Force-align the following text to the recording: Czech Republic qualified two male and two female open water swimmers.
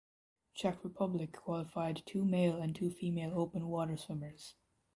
Czech 0.55 0.83
Republic 0.83 1.31
qualified 1.33 2.01
two 2.07 2.25
male 2.25 2.59
and 2.59 2.75
two 2.75 2.89
female 2.89 3.37
open 3.37 3.67
water 3.67 3.97
swimmers. 3.97 4.55